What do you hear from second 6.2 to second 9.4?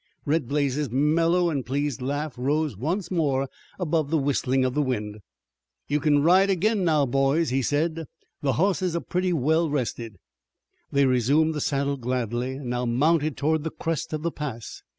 ride ag'in now, boys," he said. "The hosses are pretty